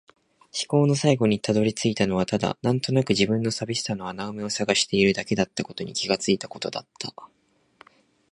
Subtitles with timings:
[0.51, 7.13] 思考の最後に辿り着いたのはただ、なんとなくの自分の寂しさの穴埋めを探しているだけだったことに気がついたことだった。